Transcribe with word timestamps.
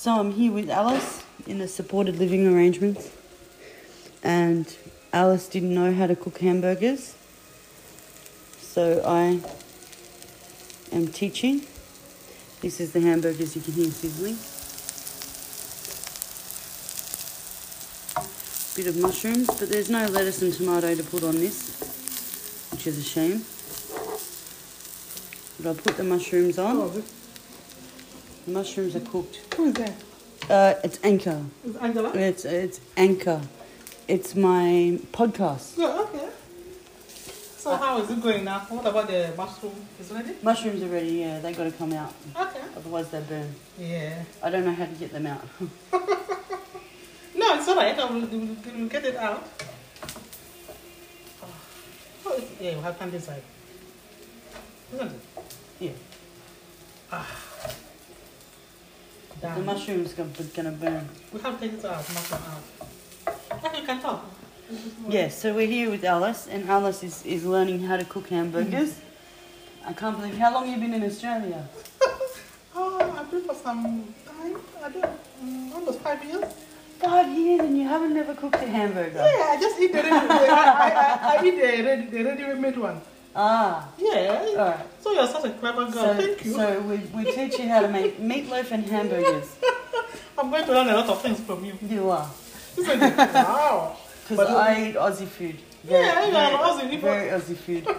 So 0.00 0.18
I'm 0.18 0.32
here 0.32 0.50
with 0.50 0.70
Alice 0.70 1.22
in 1.46 1.60
a 1.60 1.68
supported 1.68 2.18
living 2.18 2.46
arrangements, 2.46 3.10
and 4.22 4.66
Alice 5.12 5.46
didn't 5.46 5.74
know 5.74 5.92
how 5.92 6.06
to 6.06 6.16
cook 6.16 6.38
hamburgers, 6.38 7.14
so 8.62 9.02
I 9.06 9.40
am 10.90 11.08
teaching. 11.08 11.66
This 12.62 12.80
is 12.80 12.92
the 12.92 13.02
hamburgers 13.02 13.54
you 13.54 13.60
can 13.60 13.74
hear 13.74 13.90
sizzling. 13.90 14.38
Bit 18.74 18.86
of 18.86 19.02
mushrooms, 19.02 19.48
but 19.48 19.68
there's 19.68 19.90
no 19.90 20.06
lettuce 20.06 20.40
and 20.40 20.54
tomato 20.54 20.94
to 20.94 21.04
put 21.04 21.22
on 21.24 21.34
this, 21.34 21.78
which 22.70 22.86
is 22.86 22.96
a 22.96 23.02
shame. 23.02 23.44
But 25.58 25.68
I'll 25.68 25.74
put 25.74 25.98
the 25.98 26.04
mushrooms 26.04 26.58
on. 26.58 26.78
Oh, 26.78 27.02
Oh, 28.50 28.52
The 28.52 28.58
mushrooms 28.58 28.96
are 28.96 29.00
cooked. 29.00 29.54
who 29.54 29.66
is 29.66 29.74
that? 29.74 29.92
Uh, 30.50 30.74
it's 30.82 30.98
Anchor. 31.04 31.44
Is 31.64 31.76
Angela? 31.76 32.10
It's 32.14 32.44
it's 32.44 32.80
Anchor. 32.96 33.40
It's 34.08 34.34
my 34.34 34.98
podcast. 35.12 35.78
Yeah, 35.78 36.00
okay. 36.00 36.28
So 37.58 37.76
how 37.76 38.00
is 38.00 38.10
it 38.10 38.20
going 38.20 38.44
now? 38.44 38.60
What 38.68 38.84
about 38.86 39.06
the 39.06 39.32
mushroom? 39.36 39.74
Is 40.00 40.10
it 40.10 40.14
ready? 40.14 40.34
Mushrooms 40.42 40.82
are 40.82 40.88
ready. 40.88 41.12
Yeah, 41.22 41.38
they 41.38 41.52
got 41.52 41.64
to 41.64 41.70
come 41.72 41.92
out. 41.92 42.12
Okay. 42.34 42.60
Otherwise 42.76 43.08
they 43.10 43.20
burn. 43.20 43.54
Yeah. 43.78 44.24
I 44.42 44.50
don't 44.50 44.64
know 44.64 44.72
how 44.74 44.86
to 44.86 44.94
get 44.94 45.12
them 45.12 45.26
out. 45.26 45.44
No, 47.32 47.54
it's 47.56 47.68
alright. 47.68 47.96
I 47.98 48.04
will, 48.10 48.20
we 48.26 48.38
we 48.38 48.82
will 48.82 48.88
get 48.88 49.04
it 49.04 49.16
out. 49.16 49.48
Oh, 52.26 52.34
it's, 52.36 52.60
yeah, 52.60 52.72
you 52.72 52.80
have 52.80 52.98
time 52.98 53.10
decide. 53.10 53.42
Isn't 54.92 55.12
it? 55.12 55.94
yeah. 57.12 57.24
The 59.40 59.60
mushrooms 59.60 60.18
are 60.18 60.24
gonna 60.54 60.72
burn. 60.72 61.08
We 61.32 61.40
have 61.40 61.58
to 61.60 61.68
take 61.68 61.78
it 61.78 61.84
out, 61.84 62.06
mushroom 62.14 62.42
out. 62.52 63.76
You 63.76 63.84
can 63.86 64.00
talk. 64.00 64.24
Yes. 65.08 65.38
So 65.40 65.54
we're 65.54 65.66
here 65.66 65.90
with 65.90 66.04
Alice, 66.04 66.46
and 66.46 66.68
Alice 66.68 67.02
is, 67.02 67.24
is 67.26 67.44
learning 67.44 67.80
how 67.80 67.96
to 67.96 68.04
cook 68.04 68.28
hamburgers. 68.28 69.00
I 69.84 69.92
can't 69.92 70.16
believe 70.18 70.36
how 70.36 70.52
long 70.54 70.68
you've 70.70 70.80
been 70.80 70.94
in 70.94 71.02
Australia. 71.04 71.68
Oh, 72.72 73.14
I've 73.18 73.28
been 73.30 73.42
for 73.42 73.54
some 73.54 73.82
time. 74.24 74.56
I 74.82 74.88
don't, 74.90 75.04
um, 75.42 75.72
almost 75.74 75.98
five 76.00 76.24
years. 76.24 76.44
Five 77.00 77.36
years, 77.36 77.60
and 77.62 77.76
you 77.76 77.82
haven't 77.88 78.14
never 78.14 78.32
cooked 78.32 78.54
a 78.54 78.66
hamburger. 78.66 79.16
Yeah, 79.18 79.46
I 79.50 79.58
just 79.60 79.78
eat 79.80 79.92
the 79.92 79.98
ready. 79.98 80.10
I, 80.10 80.46
I, 80.48 81.34
I, 81.34 81.36
I 81.36 81.44
eat 81.44 81.56
the 81.56 81.82
ready, 81.82 82.06
the 82.06 82.22
ready-made 82.22 82.78
one. 82.78 83.00
Ah. 83.34 83.88
Yeah. 83.98 84.44
All 84.48 84.56
right. 84.56 84.86
So 85.00 85.12
you're 85.12 85.26
such 85.26 85.44
a 85.44 85.50
clever 85.50 85.84
girl. 85.86 85.92
So, 85.92 86.14
Thank 86.14 86.44
you. 86.44 86.52
so 86.52 86.80
we, 86.82 86.96
we 87.14 87.32
teach 87.32 87.58
you 87.58 87.68
how 87.68 87.80
to 87.80 87.88
make 87.88 88.18
meatloaf 88.20 88.70
and 88.72 88.84
hamburgers. 88.84 89.56
I'm 90.38 90.50
going 90.50 90.64
to 90.64 90.72
learn 90.72 90.88
a 90.88 90.96
lot 90.96 91.08
of 91.08 91.22
things 91.22 91.40
from 91.40 91.64
you. 91.64 91.74
You 91.88 92.10
are. 92.10 92.28
Isn't 92.76 93.00
wow. 93.16 93.96
Because 94.28 94.48
I 94.48 94.88
eat 94.90 94.94
Aussie 94.94 95.26
food. 95.26 95.58
Yeah, 95.84 96.26
you're 96.26 96.36
an 96.36 96.52
Aussie, 96.58 96.92
you 96.92 96.98
Very 97.00 97.30
Aussie 97.30 97.56
food. 97.56 97.86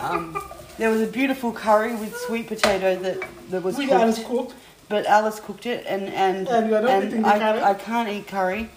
Um, 0.00 0.36
there 0.76 0.90
was 0.90 1.00
a 1.00 1.06
beautiful 1.06 1.50
curry 1.52 1.94
with 1.94 2.14
sweet 2.26 2.46
potato 2.46 2.96
that, 2.96 3.22
that 3.50 3.62
was 3.62 3.78
We 3.78 3.86
cooked, 3.86 4.00
Alice 4.02 4.22
cooked. 4.24 4.54
but 4.88 5.06
Alice 5.06 5.40
cooked 5.40 5.64
it, 5.66 5.86
and 5.86 6.08
and, 6.08 6.46
And 6.48 6.68
you 6.68 6.76
are 6.76 6.82
not 6.82 7.04
eating 7.04 7.22
the 7.22 7.28
I. 7.28 7.70
I 7.70 7.74
can't 7.74 8.08
eat 8.08 8.26
curry, 8.26 8.68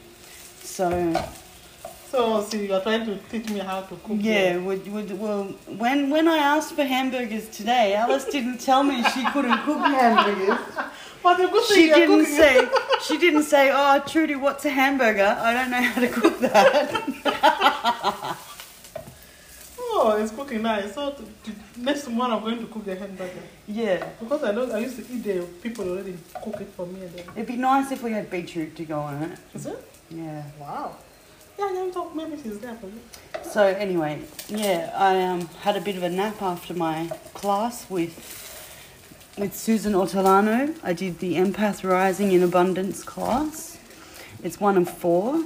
so 0.62 0.90
So, 2.12 2.42
see, 2.44 2.68
you're 2.68 2.80
trying 2.82 3.06
to 3.06 3.18
teach 3.30 3.50
me 3.50 3.60
how 3.60 3.82
to 3.82 3.96
cook. 3.96 4.18
yeah. 4.20 4.58
Would, 4.58 4.88
would, 4.92 5.20
well, 5.20 5.44
when 5.84 6.10
when 6.10 6.28
I 6.28 6.38
asked 6.38 6.74
for 6.74 6.84
hamburgers 6.84 7.50
today, 7.50 7.96
Alice 7.96 8.26
didn't 8.26 8.60
tell 8.60 8.82
me 8.84 9.04
she 9.14 9.26
couldn't 9.34 9.58
cook 9.66 9.80
hamburgers. 10.00 10.58
But 11.22 11.36
the 11.38 11.48
good 11.48 11.66
thing 11.66 11.76
She 11.78 11.88
you're 11.88 11.98
didn't 11.98 12.20
cooking 12.26 12.36
say 12.38 12.68
she 13.08 13.18
didn't 13.18 13.44
say, 13.44 13.72
"Oh, 13.74 14.00
Trudy, 14.08 14.36
what's 14.36 14.64
a 14.66 14.70
hamburger? 14.70 15.36
I 15.48 15.54
don't 15.54 15.70
know 15.72 15.82
how 15.82 16.02
to 16.02 16.08
cook 16.08 16.40
that." 16.40 18.38
Oh, 20.00 20.16
it's 20.22 20.32
cooking 20.32 20.62
nice. 20.62 20.94
So, 20.94 21.10
to, 21.10 21.24
to, 21.24 21.52
next 21.82 22.08
month 22.08 22.32
I'm 22.32 22.42
going 22.42 22.60
to 22.60 22.68
cook 22.68 22.86
the 22.86 22.96
hamburger. 22.96 23.42
yeah. 23.68 24.08
Because 24.20 24.44
I 24.44 24.52
don't, 24.52 24.72
I 24.72 24.80
used 24.80 24.98
to 24.98 25.02
eat 25.12 25.24
the 25.24 25.42
people 25.64 25.90
already 25.90 26.16
cook 26.44 26.62
it 26.62 26.68
for 26.76 26.86
me. 26.86 27.02
And 27.02 27.12
then, 27.16 27.26
It'd 27.36 27.48
be 27.48 27.56
nice 27.56 27.92
if 27.92 28.04
we 28.04 28.12
had 28.12 28.30
beetroot 28.30 28.76
to 28.76 28.86
go 28.86 29.00
on 29.00 29.24
it. 29.24 29.40
is 29.56 29.66
it? 29.66 29.80
Yeah. 30.12 30.44
Wow. 30.60 30.98
Yeah, 31.58 31.90
talk. 31.92 32.14
So 33.44 33.64
anyway, 33.66 34.22
yeah, 34.48 34.92
I 34.96 35.22
um, 35.24 35.48
had 35.62 35.76
a 35.76 35.82
bit 35.82 35.96
of 35.96 36.04
a 36.04 36.10
nap 36.10 36.42
after 36.42 36.74
my 36.74 37.08
class 37.34 37.90
with 37.90 38.36
with 39.38 39.56
Susan 39.56 39.94
Ortolano. 39.94 40.76
I 40.84 40.94
did 40.94 41.20
the 41.20 41.36
Empath 41.36 41.88
Rising 41.88 42.32
in 42.32 42.44
Abundance 42.44 43.04
class. 43.04 43.78
It's 44.44 44.60
one 44.60 44.78
of 44.78 44.90
four, 44.90 45.46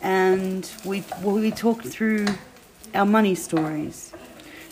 and 0.00 0.70
we 0.84 1.04
well, 1.22 1.34
we 1.34 1.50
talked 1.50 1.86
through 1.86 2.26
our 2.94 3.06
money 3.06 3.34
stories. 3.34 4.12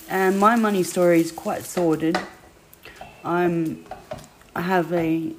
And 0.08 0.38
my 0.38 0.56
money 0.56 0.82
story 0.82 1.20
is 1.20 1.32
quite 1.32 1.64
sordid. 1.64 2.18
I'm 3.24 3.84
I 4.56 4.62
have 4.62 4.92
a 4.92 5.34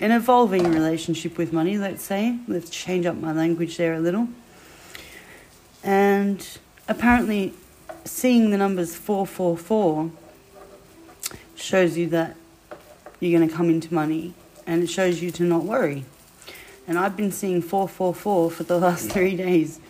an 0.00 0.12
evolving 0.12 0.64
relationship 0.72 1.36
with 1.36 1.52
money, 1.52 1.76
let's 1.76 2.02
say. 2.02 2.38
Let's 2.48 2.70
change 2.70 3.06
up 3.06 3.16
my 3.16 3.32
language 3.32 3.76
there 3.76 3.94
a 3.94 4.00
little. 4.00 4.28
And 5.82 6.46
apparently, 6.88 7.54
seeing 8.04 8.50
the 8.50 8.58
numbers 8.58 8.94
444 8.94 10.10
shows 11.54 11.96
you 11.96 12.08
that 12.08 12.36
you're 13.20 13.38
going 13.38 13.48
to 13.48 13.54
come 13.54 13.70
into 13.70 13.92
money 13.92 14.34
and 14.66 14.82
it 14.82 14.88
shows 14.88 15.22
you 15.22 15.30
to 15.32 15.42
not 15.42 15.64
worry. 15.64 16.04
And 16.86 16.98
I've 16.98 17.16
been 17.16 17.32
seeing 17.32 17.62
444 17.62 18.50
for 18.50 18.62
the 18.62 18.78
last 18.86 19.10
three 19.10 19.36
days. 19.36 19.80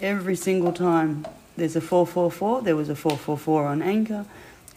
Every 0.00 0.36
single 0.36 0.72
time 0.72 1.26
there's 1.56 1.76
a 1.76 1.80
444, 1.80 2.62
there 2.62 2.76
was 2.76 2.88
a 2.88 2.96
444 2.96 3.66
on 3.66 3.82
Anchor, 3.82 4.26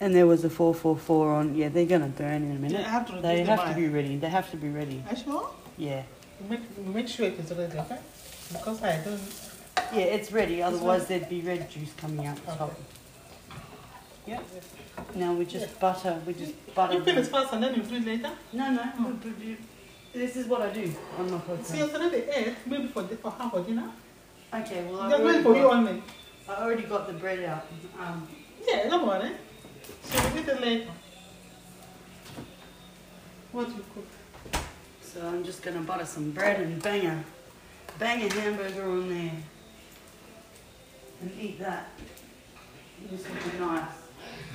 and 0.00 0.14
there 0.14 0.26
was 0.26 0.44
a 0.44 0.50
444 0.50 1.32
on. 1.32 1.54
Yeah, 1.54 1.68
they're 1.68 1.86
going 1.86 2.02
to 2.02 2.06
burn 2.08 2.42
in 2.44 2.52
a 2.52 2.54
minute. 2.54 2.80
Yeah, 2.80 2.86
I 2.86 2.90
have 2.90 3.06
to 3.08 3.20
They 3.20 3.42
have 3.42 3.68
to 3.68 3.74
be 3.74 3.88
ready. 3.88 4.16
They 4.16 4.28
have 4.28 4.50
to 4.52 4.56
be 4.56 4.68
ready. 4.68 5.02
Are 5.08 5.16
you 5.16 5.22
sure? 5.22 5.50
Yeah. 5.76 6.02
Make, 6.48 6.78
make 6.78 7.08
sure 7.08 7.26
it 7.26 7.38
is 7.38 7.50
ready, 7.50 7.78
okay? 7.78 7.98
Because 8.52 8.82
I 8.82 9.02
don't. 9.04 9.20
Yeah, 9.92 10.00
it's 10.16 10.30
ready. 10.32 10.62
Otherwise, 10.62 11.06
there'd 11.06 11.28
be 11.28 11.40
red 11.40 11.70
juice 11.70 11.92
coming 11.96 12.26
out 12.26 12.36
the 12.44 12.52
top. 12.52 12.78
Yeah. 14.26 14.40
Now 15.14 15.32
we 15.32 15.46
just 15.46 15.78
butter. 15.80 16.20
We 16.26 16.34
just 16.34 16.52
butter. 16.74 16.94
You 16.94 17.04
finish 17.04 17.28
them. 17.28 17.40
first 17.40 17.52
and 17.54 17.62
then 17.62 17.74
you 17.74 17.82
freeze 17.82 18.04
later. 18.04 18.30
No, 18.52 18.70
no. 18.70 18.82
we- 18.98 19.30
we- 19.30 19.36
we- 19.46 19.56
This 20.12 20.36
is 20.36 20.46
what 20.46 20.62
I 20.62 20.70
do 20.72 20.92
on 21.18 21.30
my 21.30 21.38
See, 21.38 21.44
podcast. 21.78 21.84
it's 21.86 21.94
already 21.94 22.16
ate. 22.34 22.54
Maybe 22.66 22.86
for, 22.88 23.04
for 23.04 23.30
half 23.30 23.50
for 23.52 23.62
dinner. 23.62 23.90
Okay. 24.52 24.84
Well, 24.90 25.00
I 25.02 25.08
They're 25.08 25.18
already, 25.20 25.42
going 25.42 25.44
for 25.44 25.56
you 25.56 25.62
got, 25.62 25.72
only. 25.74 26.02
I 26.48 26.54
already 26.62 26.82
got 26.82 27.06
the 27.06 27.12
bread 27.14 27.44
out. 27.44 27.66
Um, 27.98 28.26
Yeah, 28.66 28.88
don't 28.88 29.06
worry. 29.06 29.30
So 30.02 30.30
we 30.34 30.40
eat 30.40 30.48
it 30.48 30.60
later. 30.60 30.90
What 33.52 33.68
you 33.68 33.84
cook? 33.94 34.62
so 35.02 35.26
I'm 35.26 35.42
just 35.42 35.62
gonna 35.62 35.80
butter 35.80 36.04
some 36.04 36.30
bread 36.32 36.60
and 36.60 36.82
bang 36.82 37.06
a, 37.06 37.24
bang 37.98 38.22
a 38.30 38.32
hamburger 38.34 38.84
on 38.90 39.08
there, 39.08 39.32
and 41.20 41.30
eat 41.40 41.58
that. 41.58 41.90
This 43.10 43.24
will 43.28 43.50
be 43.50 43.58
nice. 43.58 43.90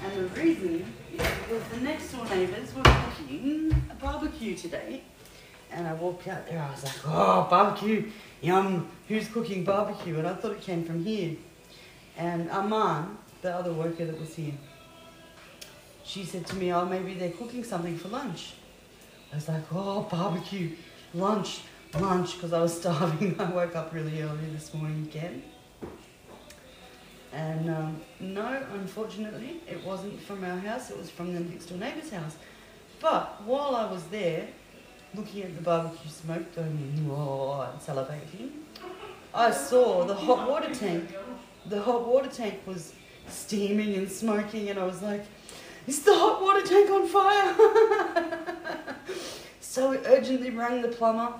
And 0.04 0.14
the 0.16 0.42
reason 0.42 0.86
is 1.12 1.20
because 1.20 1.64
the 1.70 1.78
next 1.82 2.12
door 2.12 2.26
neighbours 2.26 2.74
were 2.76 2.84
cooking 2.84 3.76
a 3.90 3.96
barbecue 3.96 4.56
today. 4.56 5.02
And 5.72 5.88
I 5.88 5.94
walked 5.94 6.28
out 6.28 6.48
there, 6.48 6.62
I 6.62 6.70
was 6.70 6.84
like, 6.84 7.08
oh, 7.08 7.48
barbecue, 7.50 8.12
yum, 8.42 8.88
who's 9.08 9.28
cooking 9.28 9.64
barbecue? 9.64 10.20
And 10.20 10.28
I 10.28 10.36
thought 10.36 10.52
it 10.52 10.62
came 10.62 10.84
from 10.84 11.04
here. 11.04 11.36
And 12.16 12.50
Aman, 12.52 13.18
the 13.42 13.56
other 13.56 13.74
worker 13.74 14.06
that 14.06 14.20
was 14.20 14.36
here, 14.36 14.54
she 16.04 16.26
said 16.26 16.46
to 16.48 16.56
me, 16.56 16.72
oh, 16.72 16.86
maybe 16.86 17.16
they're 17.16 17.32
cooking 17.32 17.64
something 17.64 17.98
for 17.98 18.10
lunch. 18.10 18.54
I 19.32 19.36
was 19.36 19.48
like, 19.48 19.64
oh, 19.72 20.02
barbecue, 20.04 20.76
lunch, 21.16 21.62
lunch, 22.00 22.36
because 22.36 22.54
I 22.54 22.62
was 22.62 22.78
starving. 22.80 23.40
I 23.40 23.50
woke 23.50 23.76
up 23.76 23.94
really 23.94 24.22
early 24.22 24.46
this 24.52 24.74
morning 24.76 25.08
again. 25.10 25.42
And 27.34 27.70
um, 27.70 28.02
no, 28.20 28.64
unfortunately, 28.74 29.62
it 29.68 29.84
wasn't 29.84 30.22
from 30.22 30.44
our 30.44 30.60
house, 30.60 30.92
it 30.92 30.98
was 30.98 31.10
from 31.10 31.34
the 31.34 31.40
next 31.40 31.66
door 31.66 31.80
neighbour's 31.80 32.12
house. 32.12 32.36
But 33.00 33.42
while 33.44 33.76
I 33.76 33.92
was 33.92 34.04
there, 34.06 34.48
looking 35.16 35.42
at 35.44 35.56
the 35.56 35.62
barbecue 35.62 36.12
smoke 36.12 36.56
going 36.56 36.70
and 36.70 37.80
salivating, 37.82 38.52
I 39.34 39.50
saw 39.50 40.06
the 40.06 40.14
hot 40.14 40.48
water 40.48 40.74
tank. 40.74 41.10
The 41.66 41.82
hot 41.82 42.08
water 42.08 42.30
tank 42.30 42.60
was 42.68 42.94
steaming 43.28 43.96
and 43.96 44.10
smoking, 44.12 44.70
and 44.70 44.78
I 44.78 44.86
was 44.86 45.02
like, 45.02 45.26
is 45.88 46.04
the 46.04 46.14
hot 46.14 46.40
water 46.40 46.62
tank 46.62 46.90
on 46.92 47.08
fire? 47.08 47.56
so 49.60 49.90
we 49.90 49.98
urgently 50.06 50.52
rang 50.52 50.84
the 50.84 50.90
plumber 50.90 51.34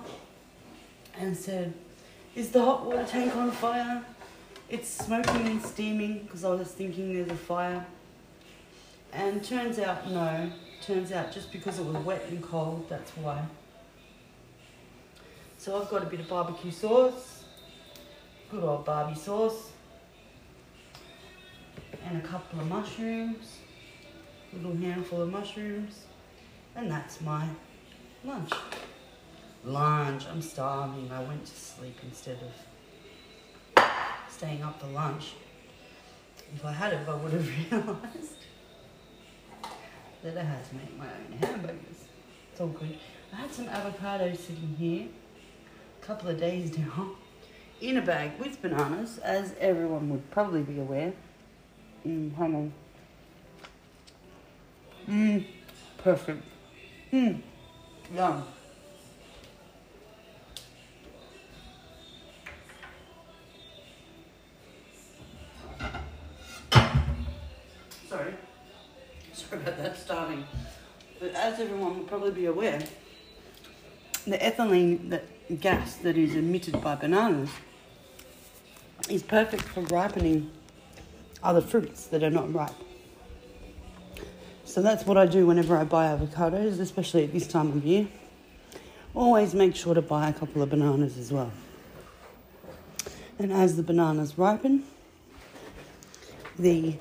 and 1.18 1.36
said, 1.36 1.72
is 2.34 2.50
the 2.50 2.60
hot 2.60 2.84
water 2.84 3.04
tank 3.04 3.34
on 3.36 3.52
fire? 3.52 4.04
It's 4.74 4.88
smoking 4.88 5.46
and 5.46 5.62
steaming 5.62 6.24
because 6.24 6.44
I 6.44 6.48
was 6.48 6.66
thinking 6.66 7.14
there's 7.14 7.30
a 7.30 7.36
fire. 7.36 7.86
And 9.12 9.44
turns 9.44 9.78
out, 9.78 10.10
no. 10.10 10.50
Turns 10.82 11.12
out 11.12 11.30
just 11.30 11.52
because 11.52 11.78
it 11.78 11.84
was 11.84 11.94
wet 12.04 12.24
and 12.28 12.42
cold, 12.42 12.88
that's 12.88 13.12
why. 13.12 13.40
So 15.58 15.80
I've 15.80 15.88
got 15.90 16.02
a 16.02 16.06
bit 16.06 16.18
of 16.18 16.28
barbecue 16.28 16.72
sauce, 16.72 17.44
good 18.50 18.64
old 18.64 18.84
Barbie 18.84 19.14
sauce, 19.14 19.70
and 22.04 22.18
a 22.18 22.26
couple 22.26 22.58
of 22.58 22.66
mushrooms, 22.66 23.58
a 24.52 24.56
little 24.56 24.76
handful 24.76 25.22
of 25.22 25.30
mushrooms, 25.30 26.00
and 26.74 26.90
that's 26.90 27.20
my 27.20 27.46
lunch. 28.24 28.50
Lunch, 29.64 30.26
I'm 30.26 30.42
starving. 30.42 31.12
I 31.12 31.22
went 31.22 31.46
to 31.46 31.54
sleep 31.54 31.96
instead 32.02 32.38
of 32.38 32.73
staying 34.44 34.62
up 34.62 34.78
for 34.78 34.88
lunch. 34.88 35.32
If 36.54 36.64
I 36.66 36.72
had 36.72 36.92
it, 36.92 37.08
I 37.08 37.14
would 37.14 37.32
have 37.32 37.48
realised 37.72 38.44
that 40.22 40.36
I 40.36 40.42
had 40.42 40.68
to 40.68 40.74
make 40.74 40.98
my 40.98 41.06
own 41.06 41.38
hamburgers. 41.38 42.08
It's 42.52 42.60
all 42.60 42.68
good. 42.68 42.98
I 43.32 43.36
had 43.36 43.50
some 43.50 43.66
avocados 43.66 44.36
sitting 44.36 44.76
here, 44.78 45.08
a 46.02 46.04
couple 46.04 46.28
of 46.28 46.38
days 46.38 46.76
now, 46.78 47.12
in 47.80 47.96
a 47.96 48.02
bag 48.02 48.38
with 48.38 48.60
bananas, 48.60 49.16
as 49.18 49.54
everyone 49.60 50.10
would 50.10 50.30
probably 50.30 50.62
be 50.62 50.78
aware. 50.78 51.14
Mmm, 52.06 52.34
hang 52.34 52.54
on. 52.54 52.72
Mmm, 55.08 55.46
perfect. 55.96 56.42
Mmm, 57.10 57.40
yum. 58.14 58.44
As 71.44 71.60
everyone 71.60 71.98
will 71.98 72.06
probably 72.06 72.30
be 72.30 72.46
aware, 72.46 72.82
the 74.26 74.38
ethylene 74.38 75.10
that 75.10 75.24
gas 75.60 75.96
that 75.96 76.16
is 76.16 76.34
emitted 76.34 76.80
by 76.80 76.94
bananas 76.94 77.50
is 79.10 79.22
perfect 79.22 79.62
for 79.62 79.82
ripening 79.82 80.50
other 81.42 81.60
fruits 81.60 82.06
that 82.06 82.22
are 82.22 82.30
not 82.30 82.50
ripe. 82.54 82.72
So 84.64 84.80
that's 84.80 85.04
what 85.04 85.18
I 85.18 85.26
do 85.26 85.46
whenever 85.46 85.76
I 85.76 85.84
buy 85.84 86.06
avocados, 86.06 86.80
especially 86.80 87.24
at 87.24 87.32
this 87.34 87.46
time 87.46 87.68
of 87.72 87.84
year. 87.84 88.08
Always 89.14 89.54
make 89.54 89.76
sure 89.76 89.92
to 89.92 90.02
buy 90.02 90.30
a 90.30 90.32
couple 90.32 90.62
of 90.62 90.70
bananas 90.70 91.18
as 91.18 91.30
well. 91.30 91.52
And 93.38 93.52
as 93.52 93.76
the 93.76 93.82
bananas 93.82 94.38
ripen, 94.38 94.84
the 96.58 96.96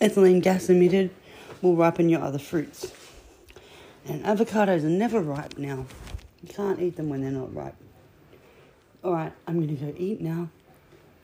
ethylene 0.00 0.42
gas 0.42 0.68
emitted 0.68 1.12
will 1.62 1.76
ripen 1.76 2.08
your 2.08 2.22
other 2.22 2.38
fruits. 2.38 2.92
And 4.06 4.24
avocados 4.24 4.84
are 4.84 4.88
never 4.88 5.20
ripe 5.20 5.58
now. 5.58 5.86
You 6.42 6.48
can't 6.48 6.80
eat 6.80 6.96
them 6.96 7.08
when 7.08 7.20
they're 7.20 7.30
not 7.30 7.54
ripe. 7.54 7.74
All 9.04 9.12
right, 9.12 9.32
I'm 9.46 9.56
going 9.56 9.76
to 9.76 9.84
go 9.84 9.94
eat 9.96 10.20
now. 10.20 10.48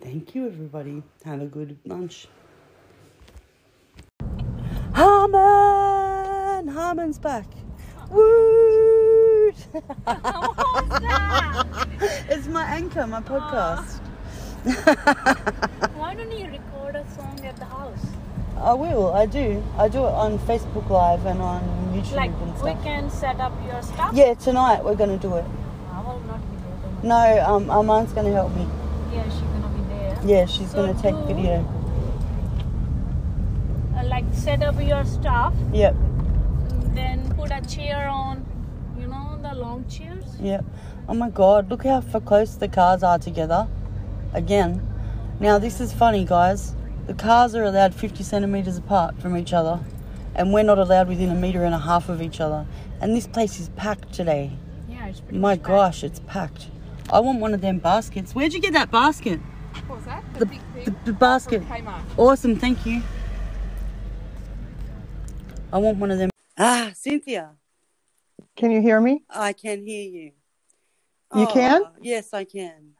Thank 0.01 0.35
you, 0.35 0.47
everybody. 0.47 1.03
Have 1.25 1.41
a 1.41 1.47
good 1.47 1.79
lunch. 1.85 2.29
Harmon! 4.93 6.69
Harmon's 6.69 7.19
back. 7.19 7.47
Woot! 8.11 9.57
it's 12.29 12.47
my 12.49 12.65
anchor, 12.65 13.07
my 13.07 13.23
ah. 13.27 13.85
podcast. 13.85 14.01
Why 15.97 16.15
don't 16.15 16.33
you 16.33 16.47
record 16.47 16.97
a 16.97 17.05
song 17.17 17.41
at 17.45 17.57
the 17.57 17.65
house? 17.65 18.07
I 18.57 18.73
will. 18.75 19.13
I 19.13 19.27
do. 19.27 19.63
I 19.77 19.89
do 19.89 19.99
it 19.99 20.13
on 20.13 20.39
Facebook 20.41 20.89
Live 20.89 21.27
and 21.27 21.41
on 21.43 21.61
YouTube 21.93 22.17
Like 22.17 22.31
and 22.31 22.57
stuff. 22.57 22.79
we 22.79 22.85
can 22.85 23.11
set 23.11 23.41
up 23.41 23.53
your 23.67 23.83
stuff. 23.83 24.13
Yeah, 24.15 24.35
tonight 24.35 24.85
we're 24.85 24.95
going 24.95 25.11
to 25.11 25.19
do 25.19 25.35
it. 25.37 25.45
I 25.93 26.01
will 26.01 26.21
not 26.21 26.41
be 26.51 26.57
there. 26.57 26.93
don't. 26.93 27.05
No, 27.05 27.45
um, 27.47 27.71
Armand's 27.71 28.13
going 28.13 28.27
to 28.27 28.33
help 28.33 28.55
me. 28.55 28.67
Yeah, 29.13 29.25
she's 29.25 29.41
gonna 29.41 29.69
be 29.69 29.83
there. 29.89 30.19
Yeah, 30.25 30.47
she's 30.47 30.71
So 30.71 30.77
going 30.77 30.95
to 30.97 31.03
take 31.03 31.15
video. 31.27 31.65
Uh, 33.97 34.05
like 34.07 34.25
set 34.33 34.63
up 34.63 34.81
your 34.81 35.05
stuff, 35.05 35.55
Yep, 35.73 35.95
then 36.95 37.33
put 37.37 37.51
a 37.53 37.61
chair 37.63 38.09
on. 38.09 38.45
You 38.99 39.07
know 39.07 39.39
the 39.43 39.55
long 39.55 39.85
chairs. 39.89 40.25
yep. 40.41 40.65
Oh 41.09 41.15
my 41.15 41.29
God, 41.31 41.69
look 41.71 41.85
how 41.85 42.01
close 42.01 42.57
the 42.57 42.69
cars 42.69 43.03
are 43.03 43.19
together. 43.19 43.69
Again. 44.33 44.81
Now, 45.41 45.59
this 45.59 45.81
is 45.81 45.93
funny, 45.93 46.25
guys. 46.25 46.75
The 47.07 47.15
cars 47.15 47.55
are 47.55 47.63
allowed 47.65 47.95
50 47.95 48.23
centimetres 48.23 48.77
apart 48.79 49.21
from 49.21 49.37
each 49.37 49.53
other, 49.53 49.81
and 50.35 50.53
we're 50.53 50.63
not 50.63 50.79
allowed 50.79 51.09
within 51.09 51.31
a 51.31 51.35
metre 51.35 51.65
and 51.65 51.75
a 51.75 51.79
half 51.79 52.09
of 52.09 52.23
each 52.23 52.41
other. 52.41 52.67
And 53.01 53.15
this 53.15 53.27
place 53.27 53.61
is 53.61 53.69
packed 53.71 54.13
today. 54.13 54.53
Yeah, 54.89 55.07
it's 55.09 55.21
pretty 55.21 55.39
My 55.39 55.51
much 55.53 55.59
packed. 55.61 55.69
gosh, 55.69 56.05
it's 56.05 56.21
packed. 56.27 56.69
I 57.13 57.21
want 57.21 57.41
one 57.41 57.53
of 57.53 57.61
them 57.61 57.79
baskets. 57.79 58.35
Where'd 58.35 58.55
you 58.55 58.61
get 58.61 58.73
that 58.73 58.91
basket? 58.91 59.39
What 59.87 59.99
was 59.99 60.07
that? 60.07 60.25
The, 60.39 60.47
big 60.47 60.61
the, 60.85 60.95
the 61.05 61.13
basket. 61.13 61.63
Kmart. 61.69 62.01
Awesome, 62.17 62.57
thank 62.57 62.87
you. 62.87 63.03
I 65.73 65.79
want 65.79 65.99
one 65.99 66.11
of 66.11 66.19
them. 66.19 66.31
Ah, 66.57 66.93
Cynthia, 66.95 67.51
Can 68.57 68.71
you 68.71 68.81
hear 68.81 69.01
me? 69.01 69.25
I 69.29 69.53
can 69.53 69.85
hear 69.85 70.09
you. 70.09 70.33
You 71.37 71.47
can? 71.49 71.83
Oh, 71.85 71.91
Yes, 72.01 72.33
I 72.33 72.45
can. 72.45 72.94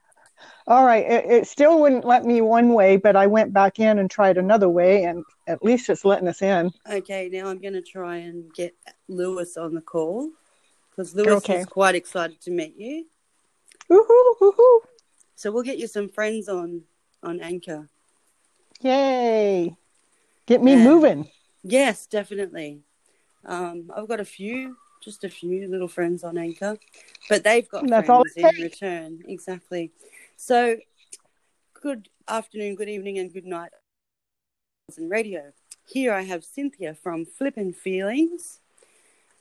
All 0.67 0.83
right. 0.85 1.05
It, 1.05 1.25
it 1.25 1.47
still 1.47 1.79
wouldn't 1.79 2.05
let 2.05 2.25
me 2.25 2.41
one 2.41 2.73
way, 2.73 2.97
but 2.97 3.15
I 3.15 3.27
went 3.27 3.53
back 3.53 3.79
in 3.79 3.99
and 3.99 4.09
tried 4.09 4.37
another 4.37 4.69
way, 4.69 5.03
and 5.03 5.23
at 5.47 5.63
least 5.63 5.89
it's 5.89 6.05
letting 6.05 6.27
us 6.27 6.41
in. 6.41 6.71
Okay, 6.89 7.29
now 7.31 7.47
I'm 7.47 7.59
going 7.59 7.73
to 7.73 7.81
try 7.81 8.17
and 8.17 8.51
get 8.53 8.75
Lewis 9.07 9.57
on 9.57 9.75
the 9.75 9.81
call 9.81 10.31
because 10.89 11.13
Lewis 11.15 11.33
Okay. 11.43 11.59
is 11.59 11.65
quite 11.65 11.95
excited 11.95 12.41
to 12.41 12.51
meet 12.51 12.75
you. 12.77 13.05
Woohoo! 13.89 14.33
Woohoo! 14.41 14.79
So 15.35 15.51
we'll 15.51 15.63
get 15.63 15.77
you 15.77 15.87
some 15.87 16.09
friends 16.09 16.49
on 16.49 16.81
on 17.21 17.39
Anchor. 17.41 17.89
Yay! 18.81 19.75
Get 20.45 20.61
me 20.63 20.73
Yeah. 20.73 20.83
moving. 20.83 21.29
Yes, 21.63 22.05
definitely. 22.05 22.81
Um, 23.45 23.91
I've 23.95 24.07
got 24.07 24.19
a 24.19 24.25
few, 24.25 24.77
just 25.01 25.23
a 25.23 25.29
few 25.29 25.67
little 25.67 25.87
friends 25.87 26.23
on 26.23 26.37
Anchor, 26.37 26.77
but 27.29 27.43
they've 27.43 27.67
got 27.67 27.87
That's 27.87 28.07
friends 28.07 28.33
in 28.37 28.63
return. 28.63 29.23
Exactly. 29.27 29.91
So, 30.37 30.77
good 31.81 32.09
afternoon, 32.27 32.75
good 32.75 32.89
evening, 32.89 33.17
and 33.17 33.31
good 33.31 33.45
night. 33.45 33.71
And 34.97 35.09
radio. 35.09 35.53
Here 35.87 36.13
I 36.13 36.21
have 36.23 36.43
Cynthia 36.43 36.93
from 36.93 37.25
Flippin' 37.25 37.73
Feelings, 37.73 38.59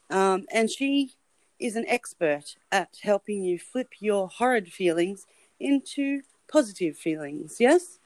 um, 0.09 0.47
and 0.53 0.71
she 0.71 1.13
is 1.59 1.77
an 1.77 1.85
expert 1.89 2.57
at 2.71 2.97
helping 3.03 3.43
you 3.43 3.59
flip 3.59 3.95
your 3.99 4.29
horrid 4.29 4.73
feelings 4.73 5.27
into 5.59 6.23
positive 6.51 6.97
feelings. 6.97 7.57
Yes. 7.59 7.99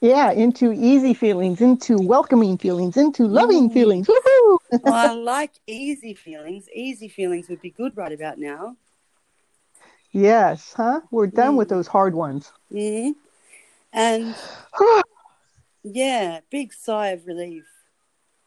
Yeah, 0.00 0.30
into 0.30 0.72
easy 0.72 1.14
feelings, 1.14 1.60
into 1.60 1.96
welcoming 1.96 2.58
feelings, 2.58 2.96
into 2.96 3.26
loving 3.26 3.70
feelings. 3.70 4.08
Woohoo! 4.08 4.58
well, 4.82 4.94
I 4.94 5.12
like 5.12 5.52
easy 5.66 6.14
feelings. 6.14 6.68
Easy 6.74 7.08
feelings 7.08 7.48
would 7.48 7.60
be 7.60 7.70
good 7.70 7.96
right 7.96 8.12
about 8.12 8.38
now. 8.38 8.76
Yes, 10.12 10.72
huh? 10.76 11.00
We're 11.10 11.26
done 11.26 11.56
with 11.56 11.68
Mm. 11.68 11.70
those 11.70 11.86
hard 11.88 12.14
ones. 12.14 12.52
hmm 12.70 13.10
And 13.92 14.34
yeah, 15.82 16.40
big 16.50 16.72
sigh 16.72 17.08
of 17.08 17.26
relief. 17.26 17.64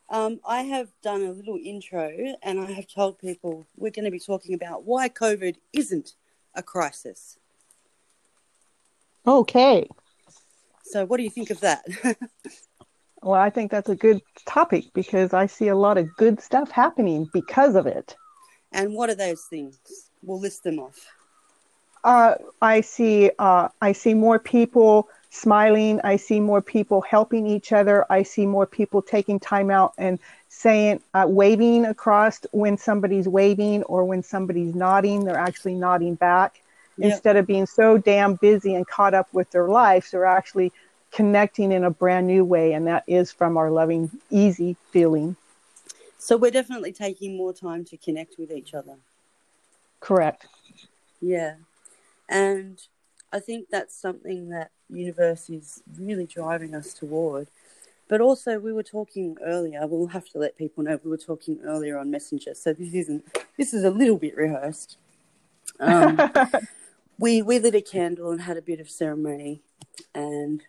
Um, 0.09 0.39
I 0.47 0.61
have 0.63 0.89
done 1.01 1.23
a 1.23 1.31
little 1.31 1.57
intro 1.63 2.11
and 2.43 2.59
I 2.59 2.71
have 2.71 2.87
told 2.87 3.17
people 3.19 3.65
we're 3.75 3.91
going 3.91 4.05
to 4.05 4.11
be 4.11 4.19
talking 4.19 4.53
about 4.53 4.83
why 4.85 5.09
COVID 5.09 5.55
isn't 5.73 6.13
a 6.53 6.61
crisis. 6.63 7.37
okay. 9.25 9.87
So, 10.83 11.05
what 11.05 11.17
do 11.17 11.23
you 11.23 11.29
think 11.31 11.49
of 11.49 11.59
that? 11.61 11.83
Well, 13.23 13.41
I 13.41 13.49
think 13.49 13.71
that's 13.71 13.89
a 13.89 13.95
good 13.95 14.21
topic 14.45 14.85
because 14.93 15.33
I 15.33 15.47
see 15.47 15.69
a 15.69 15.75
lot 15.75 15.97
of 15.97 16.15
good 16.15 16.39
stuff 16.39 16.69
happening 16.69 17.27
because 17.33 17.73
of 17.73 17.87
it. 17.87 18.15
and 18.71 18.93
what 18.93 19.09
are 19.09 19.15
those 19.15 19.41
things? 19.49 19.79
We'll 20.21 20.39
list 20.39 20.63
them 20.63 20.77
off. 20.77 21.07
Uh, 22.05 22.35
I 22.61 22.81
see. 22.81 23.31
Uh, 23.39 23.67
I 23.81 23.91
see 23.91 24.13
more 24.13 24.37
people 24.37 25.09
smiling. 25.31 25.99
I 26.03 26.15
see 26.15 26.39
more 26.39 26.61
people 26.61 27.01
helping 27.01 27.47
each 27.47 27.73
other. 27.73 28.05
I 28.11 28.21
see 28.23 28.45
more 28.45 28.67
people 28.67 29.01
taking 29.01 29.39
time 29.39 29.71
out 29.71 29.93
and 29.97 30.19
saying, 30.47 31.01
uh, 31.15 31.25
waving 31.27 31.83
across 31.85 32.39
when 32.51 32.77
somebody's 32.77 33.27
waving 33.27 33.83
or 33.83 34.05
when 34.05 34.21
somebody's 34.23 34.75
nodding. 34.75 35.25
They're 35.25 35.35
actually 35.35 35.73
nodding 35.73 36.13
back 36.15 36.61
Yep. 36.97 37.11
instead 37.11 37.35
of 37.37 37.47
being 37.47 37.65
so 37.65 37.97
damn 37.97 38.35
busy 38.35 38.75
and 38.75 38.87
caught 38.87 39.13
up 39.15 39.27
with 39.33 39.49
their 39.51 39.67
lives. 39.67 40.11
They're 40.11 40.25
actually 40.25 40.71
connecting 41.11 41.71
in 41.71 41.83
a 41.83 41.89
brand 41.89 42.27
new 42.27 42.45
way, 42.45 42.73
and 42.73 42.87
that 42.87 43.03
is 43.07 43.31
from 43.31 43.57
our 43.57 43.71
loving, 43.71 44.11
easy 44.29 44.77
feeling. 44.91 45.35
So, 46.17 46.37
we're 46.37 46.51
definitely 46.51 46.93
taking 46.93 47.35
more 47.35 47.53
time 47.53 47.83
to 47.85 47.97
connect 47.97 48.37
with 48.37 48.51
each 48.51 48.73
other. 48.73 48.95
Correct. 49.99 50.47
Yeah. 51.19 51.55
And 52.29 52.81
I 53.31 53.39
think 53.39 53.67
that's 53.69 53.99
something 53.99 54.49
that 54.49 54.71
universe 54.89 55.49
is 55.49 55.83
really 55.97 56.25
driving 56.25 56.73
us 56.73 56.93
toward. 56.93 57.49
But 58.07 58.21
also 58.21 58.59
we 58.59 58.71
were 58.71 58.83
talking 58.83 59.35
earlier, 59.43 59.85
we'll 59.87 60.07
have 60.07 60.29
to 60.29 60.37
let 60.37 60.57
people 60.57 60.83
know 60.83 60.99
we 61.03 61.09
were 61.09 61.17
talking 61.17 61.59
earlier 61.63 61.97
on 61.97 62.11
Messenger, 62.11 62.53
so 62.53 62.71
this 62.71 62.93
isn't 62.93 63.25
this 63.57 63.73
is 63.73 63.83
a 63.83 63.89
little 63.89 64.17
bit 64.17 64.37
rehearsed. 64.37 64.97
Um, 65.79 66.19
we 67.19 67.41
we 67.41 67.57
lit 67.57 67.73
a 67.73 67.81
candle 67.81 68.31
and 68.31 68.41
had 68.41 68.57
a 68.57 68.61
bit 68.61 68.79
of 68.79 68.91
ceremony, 68.91 69.63
and 70.13 70.61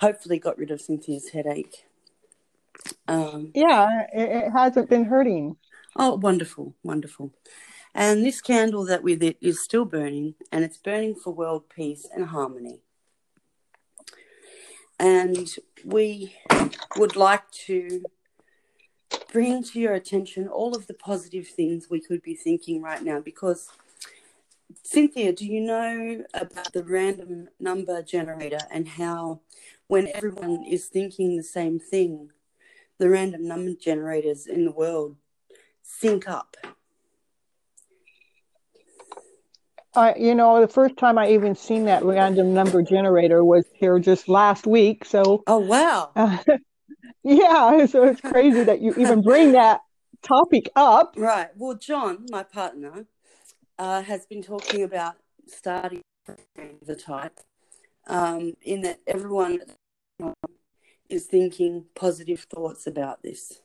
hopefully 0.00 0.40
got 0.40 0.58
rid 0.58 0.72
of 0.72 0.80
Cynthia's 0.80 1.28
headache. 1.28 1.84
Um, 3.06 3.52
yeah, 3.54 4.06
it, 4.12 4.46
it 4.46 4.50
hasn't 4.50 4.90
been 4.90 5.04
hurting. 5.04 5.56
oh, 5.94 6.16
wonderful, 6.16 6.74
wonderful! 6.82 7.30
And 7.98 8.26
this 8.26 8.42
candle 8.42 8.84
that 8.84 9.02
we 9.02 9.16
lit 9.16 9.38
is 9.40 9.62
still 9.62 9.86
burning, 9.86 10.34
and 10.52 10.62
it's 10.62 10.76
burning 10.76 11.14
for 11.14 11.32
world 11.32 11.70
peace 11.70 12.06
and 12.14 12.26
harmony. 12.26 12.80
And 15.00 15.48
we 15.82 16.36
would 16.98 17.16
like 17.16 17.50
to 17.66 18.04
bring 19.32 19.62
to 19.64 19.80
your 19.80 19.94
attention 19.94 20.46
all 20.46 20.76
of 20.76 20.88
the 20.88 20.92
positive 20.92 21.48
things 21.48 21.88
we 21.88 22.02
could 22.02 22.22
be 22.22 22.34
thinking 22.34 22.82
right 22.82 23.02
now 23.02 23.18
because 23.18 23.70
Cynthia, 24.82 25.32
do 25.32 25.46
you 25.46 25.62
know 25.62 26.22
about 26.34 26.74
the 26.74 26.84
random 26.84 27.48
number 27.58 28.02
generator 28.02 28.60
and 28.70 28.88
how 28.88 29.40
when 29.86 30.08
everyone 30.08 30.64
is 30.64 30.84
thinking 30.84 31.36
the 31.36 31.42
same 31.42 31.78
thing, 31.78 32.30
the 32.98 33.08
random 33.08 33.48
number 33.48 33.72
generators 33.72 34.46
in 34.46 34.66
the 34.66 34.72
world 34.72 35.16
sync 35.82 36.28
up? 36.28 36.58
I, 39.96 40.14
you 40.16 40.34
know, 40.34 40.60
the 40.60 40.68
first 40.68 40.96
time 40.96 41.18
I 41.18 41.30
even 41.30 41.54
seen 41.54 41.86
that 41.86 42.04
random 42.04 42.52
number 42.52 42.82
generator 42.82 43.42
was 43.42 43.64
here 43.74 43.98
just 43.98 44.28
last 44.28 44.66
week. 44.66 45.04
So, 45.04 45.42
Oh, 45.46 45.58
wow. 45.58 46.10
uh, 46.14 46.38
yeah, 47.24 47.86
so 47.86 48.04
it's 48.04 48.20
crazy 48.20 48.62
that 48.64 48.80
you 48.82 48.94
even 48.98 49.22
bring 49.22 49.52
that 49.52 49.80
topic 50.22 50.70
up. 50.76 51.14
Right. 51.16 51.48
Well, 51.56 51.74
John, 51.74 52.26
my 52.30 52.42
partner, 52.42 53.06
uh, 53.78 54.02
has 54.02 54.26
been 54.26 54.42
talking 54.42 54.82
about 54.82 55.16
starting 55.46 56.02
the 56.82 56.96
type 56.96 57.40
um, 58.06 58.54
in 58.62 58.82
that 58.82 59.00
everyone 59.06 59.60
is 61.08 61.26
thinking 61.26 61.86
positive 61.94 62.46
thoughts 62.50 62.86
about 62.86 63.22
this. 63.22 63.60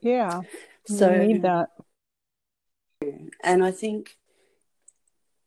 Yeah, 0.00 0.42
So, 0.86 1.18
need 1.18 1.42
that. 1.42 1.68
and 3.42 3.64
I 3.64 3.70
think 3.72 4.16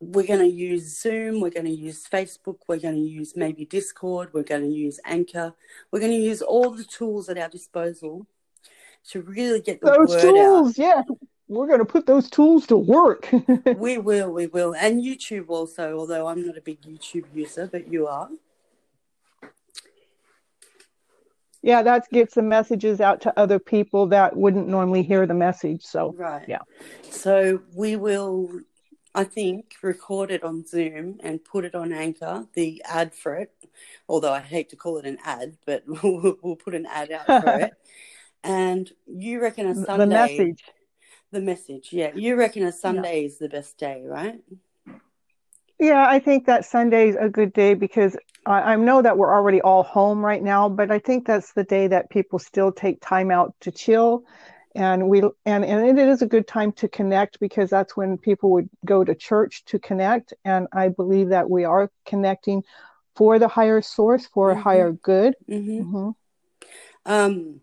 we're 0.01 0.25
going 0.25 0.39
to 0.39 0.47
use 0.47 0.99
Zoom, 0.99 1.39
we're 1.39 1.51
going 1.51 1.65
to 1.65 1.71
use 1.71 2.07
Facebook, 2.11 2.57
we're 2.67 2.79
going 2.79 2.95
to 2.95 3.01
use 3.01 3.33
maybe 3.35 3.65
Discord, 3.65 4.29
we're 4.33 4.43
going 4.43 4.63
to 4.63 4.75
use 4.75 4.99
Anchor, 5.05 5.53
we're 5.91 5.99
going 5.99 6.11
to 6.11 6.17
use 6.17 6.41
all 6.41 6.71
the 6.71 6.83
tools 6.83 7.29
at 7.29 7.37
our 7.37 7.49
disposal 7.49 8.25
to 9.09 9.21
really 9.21 9.61
get 9.61 9.79
the 9.79 9.87
Those 9.87 10.09
word 10.09 10.21
tools, 10.21 10.77
yeah, 10.77 11.03
we're 11.47 11.67
going 11.67 11.79
to 11.79 11.85
put 11.85 12.05
those 12.05 12.29
tools 12.29 12.65
to 12.67 12.77
work. 12.77 13.29
We 13.77 13.97
will, 13.97 14.31
we 14.31 14.47
will, 14.47 14.73
and 14.75 15.01
YouTube 15.01 15.45
also. 15.49 15.97
Although 15.97 16.27
I'm 16.27 16.45
not 16.45 16.57
a 16.57 16.61
big 16.61 16.81
YouTube 16.81 17.25
user, 17.33 17.67
but 17.71 17.91
you 17.91 18.07
are. 18.07 18.29
yeah, 21.61 21.83
that 21.83 22.09
gets 22.09 22.35
the 22.35 22.41
messages 22.41 22.99
out 23.01 23.21
to 23.21 23.39
other 23.39 23.59
people 23.59 24.07
that 24.07 24.35
wouldn't 24.35 24.67
normally 24.67 25.03
hear 25.03 25.27
the 25.27 25.33
message. 25.33 25.83
So, 25.83 26.13
Right. 26.17 26.47
Yeah. 26.47 26.59
So 27.09 27.61
we 27.75 27.95
will, 27.95 28.61
I 29.13 29.25
think, 29.25 29.75
record 29.81 30.31
it 30.31 30.43
on 30.43 30.65
Zoom 30.65 31.19
and 31.21 31.43
put 31.43 31.65
it 31.65 31.75
on 31.75 31.91
Anchor, 31.91 32.47
the 32.53 32.81
ad 32.85 33.13
for 33.13 33.35
it. 33.35 33.51
Although 34.07 34.31
I 34.31 34.39
hate 34.39 34.69
to 34.69 34.75
call 34.75 34.97
it 34.97 35.05
an 35.05 35.17
ad, 35.25 35.57
but 35.65 35.83
we'll, 36.03 36.37
we'll 36.41 36.55
put 36.55 36.75
an 36.75 36.85
ad 36.85 37.11
out 37.11 37.43
for 37.43 37.59
it. 37.59 37.73
And 38.43 38.91
you 39.05 39.39
reckon 39.39 39.67
a 39.67 39.75
Sunday, 39.75 40.03
the 40.03 40.07
message. 40.07 40.63
the 41.29 41.41
message, 41.41 41.89
yeah. 41.91 42.09
You 42.15 42.35
reckon 42.35 42.63
a 42.63 42.71
Sunday 42.71 43.25
is 43.25 43.37
the 43.37 43.49
best 43.49 43.77
day, 43.77 44.01
right? 44.03 44.41
Yeah, 45.77 46.07
I 46.07 46.17
think 46.17 46.47
that 46.47 46.65
Sunday's 46.65 47.15
a 47.19 47.29
good 47.29 47.53
day 47.53 47.75
because 47.75 48.17
I, 48.45 48.73
I 48.73 48.75
know 48.77 49.01
that 49.01 49.17
we're 49.17 49.33
already 49.33 49.61
all 49.61 49.83
home 49.83 50.25
right 50.25 50.41
now, 50.41 50.69
but 50.69 50.91
I 50.91 50.99
think 50.99 51.27
that's 51.27 51.53
the 51.53 51.63
day 51.63 51.87
that 51.87 52.09
people 52.09 52.39
still 52.39 52.71
take 52.71 53.01
time 53.01 53.31
out 53.31 53.53
to 53.61 53.71
chill. 53.71 54.23
And 54.75 55.09
we 55.09 55.21
and, 55.45 55.65
and 55.65 55.99
it 55.99 56.07
is 56.07 56.21
a 56.21 56.25
good 56.27 56.47
time 56.47 56.71
to 56.73 56.87
connect 56.87 57.39
because 57.39 57.69
that's 57.69 57.97
when 57.97 58.17
people 58.17 58.51
would 58.51 58.69
go 58.85 59.03
to 59.03 59.13
church 59.13 59.65
to 59.65 59.79
connect. 59.79 60.33
And 60.45 60.67
I 60.71 60.87
believe 60.89 61.29
that 61.29 61.49
we 61.49 61.65
are 61.65 61.91
connecting 62.05 62.63
for 63.15 63.37
the 63.39 63.47
higher 63.47 63.81
source, 63.81 64.27
for 64.27 64.51
a 64.51 64.55
Mhm. 64.55 64.61
higher 64.61 64.91
good. 64.93 65.35
Mm-hmm. 65.49 65.81
hmm 65.81 66.09
Um, 67.05 67.61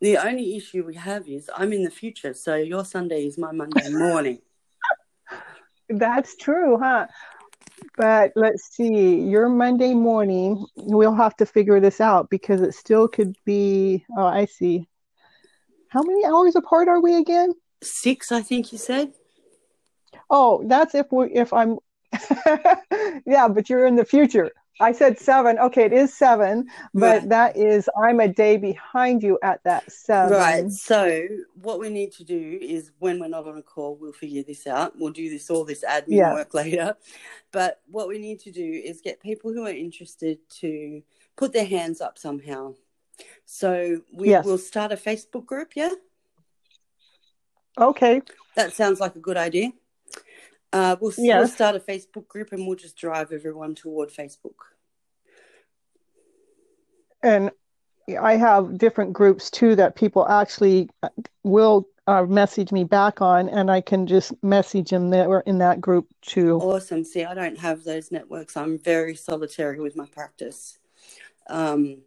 the 0.00 0.18
only 0.18 0.56
issue 0.56 0.84
we 0.84 0.94
have 0.94 1.28
is 1.28 1.50
I'm 1.54 1.72
in 1.72 1.82
the 1.82 1.90
future, 1.90 2.34
so 2.34 2.54
your 2.56 2.84
Sunday 2.84 3.26
is 3.26 3.36
my 3.36 3.52
Monday 3.52 3.88
morning. 3.90 4.40
That's 5.88 6.36
true, 6.36 6.78
huh? 6.78 7.06
But 7.96 8.32
let's 8.36 8.74
see, 8.74 9.20
your 9.20 9.48
Monday 9.48 9.94
morning, 9.94 10.64
we'll 10.76 11.14
have 11.14 11.36
to 11.36 11.46
figure 11.46 11.80
this 11.80 12.00
out 12.00 12.28
because 12.28 12.60
it 12.60 12.74
still 12.74 13.08
could 13.08 13.36
be, 13.44 14.04
oh, 14.16 14.26
I 14.26 14.44
see. 14.44 14.88
How 15.96 16.02
many 16.02 16.26
hours 16.26 16.54
apart 16.54 16.88
are 16.88 17.00
we 17.00 17.16
again? 17.16 17.54
Six, 17.82 18.30
I 18.30 18.42
think 18.42 18.70
you 18.70 18.76
said. 18.76 19.14
Oh, 20.28 20.62
that's 20.66 20.94
if 20.94 21.06
we 21.10 21.32
if 21.32 21.54
I'm 21.54 21.78
yeah, 23.26 23.48
but 23.48 23.70
you're 23.70 23.86
in 23.86 23.96
the 23.96 24.04
future. 24.04 24.50
I 24.78 24.92
said 24.92 25.18
seven. 25.18 25.58
Okay, 25.58 25.84
it 25.86 25.94
is 25.94 26.12
seven, 26.12 26.66
but 26.92 27.20
Right. 27.22 27.28
that 27.30 27.56
is 27.56 27.88
I'm 28.04 28.20
a 28.20 28.28
day 28.28 28.58
behind 28.58 29.22
you 29.22 29.38
at 29.42 29.64
that 29.64 29.90
seven. 29.90 30.36
Right. 30.36 30.70
So 30.70 31.26
what 31.62 31.80
we 31.80 31.88
need 31.88 32.12
to 32.12 32.24
do 32.24 32.58
is 32.60 32.92
when 32.98 33.18
we're 33.18 33.28
not 33.28 33.48
on 33.48 33.56
a 33.56 33.62
call, 33.62 33.96
we'll 33.96 34.12
figure 34.12 34.42
this 34.42 34.66
out. 34.66 34.98
We'll 34.98 35.14
do 35.14 35.30
this 35.30 35.48
all 35.48 35.64
this 35.64 35.82
admin 35.82 36.08
Yeah. 36.08 36.34
work 36.34 36.52
later. 36.52 36.94
But 37.52 37.80
what 37.90 38.06
we 38.06 38.18
need 38.18 38.40
to 38.40 38.50
do 38.52 38.70
is 38.84 39.00
get 39.00 39.22
people 39.22 39.50
who 39.50 39.64
are 39.64 39.70
interested 39.70 40.40
to 40.60 41.00
put 41.36 41.54
their 41.54 41.64
hands 41.64 42.02
up 42.02 42.18
somehow. 42.18 42.74
So 43.44 44.00
we 44.12 44.30
Yes. 44.30 44.44
will 44.44 44.58
start 44.58 44.92
a 44.92 44.96
Facebook 44.96 45.46
group, 45.46 45.72
yeah? 45.76 45.90
Okay. 47.78 48.22
That 48.54 48.72
sounds 48.72 49.00
like 49.00 49.16
a 49.16 49.20
good 49.20 49.36
idea. 49.36 49.72
Uh, 50.72 50.96
we'll, 51.00 51.12
we'll 51.16 51.48
start 51.48 51.76
a 51.76 51.80
Facebook 51.80 52.26
group 52.28 52.52
and 52.52 52.66
we'll 52.66 52.76
just 52.76 52.96
drive 52.96 53.32
everyone 53.32 53.74
toward 53.74 54.10
Facebook. 54.10 54.54
And 57.22 57.50
I 58.20 58.36
have 58.36 58.78
different 58.78 59.12
groups 59.12 59.50
too 59.50 59.74
that 59.76 59.96
people 59.96 60.28
actually 60.28 60.88
uh, 61.02 61.08
will 61.42 61.88
uh, 62.06 62.24
message 62.24 62.70
me 62.70 62.84
back 62.84 63.20
on, 63.20 63.48
and 63.48 63.68
I 63.68 63.80
can 63.80 64.06
just 64.06 64.32
message 64.42 64.90
them 64.90 65.10
there 65.10 65.40
in 65.40 65.58
that 65.58 65.80
group 65.80 66.06
too. 66.22 66.60
Awesome. 66.60 67.02
See, 67.02 67.24
I 67.24 67.34
don't 67.34 67.58
have 67.58 67.82
those 67.82 68.12
networks. 68.12 68.56
I'm 68.56 68.78
very 68.78 69.16
solitary 69.16 69.80
with 69.80 69.96
my 69.96 70.06
practice. 70.06 70.78
Um, 71.48 71.98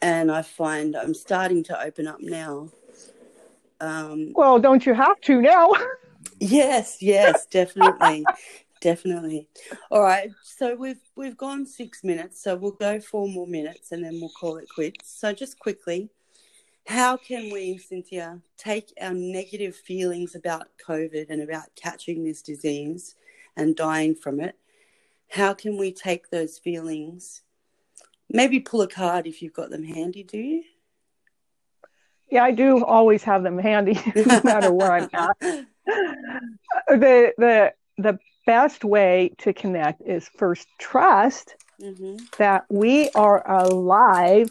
and 0.00 0.30
I 0.30 0.42
find 0.42 0.96
I'm 0.96 1.14
starting 1.14 1.62
to 1.64 1.80
open 1.80 2.06
up 2.06 2.20
now. 2.20 2.68
Um, 3.80 4.32
Well, 4.34 4.58
don't 4.58 4.84
you 4.86 4.94
have 4.94 5.20
to 5.22 5.40
now? 5.40 5.70
yes, 6.40 6.98
yes, 7.00 7.46
definitely. 7.46 8.24
definitely. 8.80 9.48
All 9.90 10.02
right. 10.02 10.30
So 10.42 10.74
we've 10.76 11.00
we've 11.16 11.36
gone 11.36 11.66
six 11.66 12.04
minutes, 12.04 12.42
so 12.42 12.56
we'll 12.56 12.72
go 12.72 13.00
four 13.00 13.28
more 13.28 13.46
minutes 13.46 13.92
and 13.92 14.04
then 14.04 14.18
we'll 14.20 14.30
call 14.30 14.56
it 14.56 14.68
quits. 14.74 15.10
So 15.18 15.32
just 15.32 15.58
quickly, 15.58 16.10
how 16.86 17.16
can 17.16 17.50
we, 17.52 17.78
Cynthia, 17.78 18.40
take 18.56 18.92
our 19.00 19.12
negative 19.12 19.74
feelings 19.74 20.34
about 20.34 20.68
COVID 20.86 21.26
and 21.30 21.42
about 21.42 21.74
catching 21.74 22.22
this 22.24 22.42
disease 22.42 23.16
and 23.56 23.74
dying 23.74 24.14
from 24.14 24.40
it? 24.40 24.56
How 25.30 25.52
can 25.52 25.76
we 25.76 25.92
take 25.92 26.30
those 26.30 26.58
feelings? 26.58 27.42
Maybe 28.30 28.60
pull 28.60 28.82
a 28.82 28.88
card 28.88 29.26
if 29.26 29.40
you've 29.42 29.52
got 29.52 29.70
them 29.70 29.84
handy, 29.84 30.22
do 30.22 30.38
you? 30.38 30.62
Yeah, 32.30 32.42
I 32.42 32.50
do 32.50 32.84
always 32.84 33.22
have 33.22 33.42
them 33.44 33.58
handy, 33.58 33.98
no 34.16 34.40
matter 34.42 34.72
where 34.72 34.92
I'm 34.92 35.08
at. 35.12 35.36
The 36.88 37.32
the 37.38 37.72
the 37.96 38.18
best 38.44 38.84
way 38.84 39.32
to 39.38 39.52
connect 39.52 40.02
is 40.02 40.28
first 40.36 40.66
trust 40.78 41.54
hmm 41.80 42.16
that 42.38 42.64
we 42.68 43.08
are 43.14 43.48
alive 43.50 44.50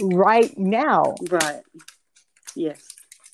right 0.00 0.56
now 0.58 1.14
Right. 1.30 1.62
Yes. 2.56 2.88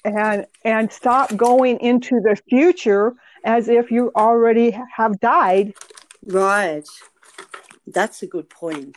and 0.05 0.47
and 0.65 0.93
stop 0.93 1.35
going 1.37 1.79
into 1.81 2.21
the 2.21 2.37
future 2.49 3.15
as 3.45 3.69
if 3.69 3.91
you 3.91 4.13
already 4.17 4.77
have 4.97 5.19
died 5.21 5.73
Right. 6.27 6.87
That's 7.87 8.23
a 8.23 8.27
good 8.27 8.51
point. 8.51 8.97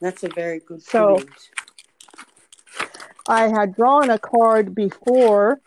That's 0.00 0.22
a 0.24 0.28
very 0.28 0.60
good 0.60 0.82
So- 0.82 1.16
point. 1.16 1.30
I 3.28 3.48
had 3.48 3.76
drawn 3.76 4.10
a 4.10 4.18
card 4.18 4.74
before, 4.74 5.60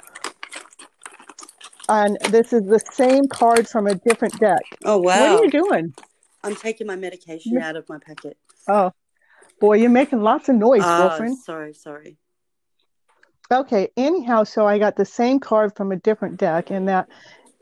and 1.88 2.18
this 2.30 2.52
is 2.52 2.64
the 2.64 2.80
same 2.92 3.28
card 3.28 3.68
from 3.70 3.88
a 3.88 3.96
different 3.96 4.38
deck. 4.40 4.62
Oh 4.84 4.98
wow! 4.98 5.04
What 5.36 5.40
are 5.42 5.46
you 5.46 5.52
doing? 5.52 5.94
I'm 6.44 6.56
taking 6.56 6.88
my 6.88 6.96
medication 6.98 7.54
Yeah. 7.54 7.70
out 7.70 7.76
of 7.78 7.88
my 7.88 8.00
packet. 8.00 8.38
Oh, 8.68 8.92
boy, 9.62 9.78
you're 9.78 9.90
making 9.90 10.22
lots 10.22 10.50
of 10.50 10.56
noise, 10.56 10.82
Ah, 10.84 11.08
girlfriend. 11.10 11.38
sorry, 11.38 11.74
sorry. 11.74 12.18
Okay, 13.52 13.90
anyhow, 13.96 14.44
so 14.44 14.66
I 14.68 14.78
got 14.80 14.96
the 14.98 15.06
same 15.06 15.40
card 15.40 15.76
from 15.76 15.92
a 15.92 15.96
different 15.96 16.38
deck, 16.38 16.70
and 16.70 16.88
that 16.90 17.08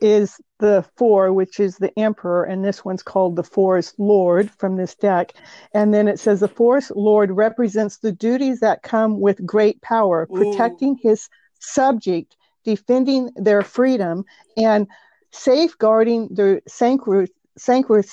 is 0.01 0.39
the 0.61 0.85
four, 0.95 1.33
which 1.33 1.59
is 1.59 1.77
the 1.77 1.91
emperor, 1.99 2.43
and 2.43 2.63
this 2.63 2.85
one's 2.85 3.03
called 3.03 3.35
the 3.35 3.43
forest 3.43 3.95
lord 3.97 4.49
from 4.51 4.77
this 4.77 4.95
deck. 4.95 5.33
And 5.73 5.93
then 5.93 6.07
it 6.07 6.19
says 6.19 6.39
the 6.39 6.47
forest 6.47 6.91
lord 6.95 7.31
represents 7.31 7.97
the 7.97 8.11
duties 8.11 8.59
that 8.61 8.83
come 8.83 9.19
with 9.19 9.45
great 9.45 9.81
power, 9.81 10.27
Ooh. 10.31 10.35
protecting 10.35 10.97
his 11.01 11.27
subject, 11.59 12.37
defending 12.63 13.31
their 13.35 13.63
freedom, 13.63 14.23
and 14.55 14.87
safeguarding 15.31 16.29
their 16.31 16.61
sanctuary, 16.67 17.27
sanctuary, 17.57 18.05